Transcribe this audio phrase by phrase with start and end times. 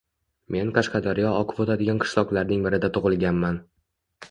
[0.53, 3.65] Men Qashqadaryo oqib o’tadigan qishloqlarning birida tug’ilganman.